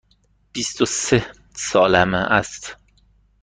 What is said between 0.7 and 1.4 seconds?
و سه